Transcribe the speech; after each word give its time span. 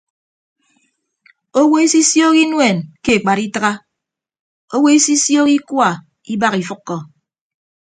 Owo 1.61 1.77
isisioho 1.87 2.31
inuen 2.43 2.77
ke 3.03 3.11
ekpat 3.17 3.39
itịgha 3.47 3.71
owo 4.75 4.87
isisioho 4.97 5.47
ikua 5.57 5.89
ibak 6.33 6.53
ifʌkkọ. 6.61 6.97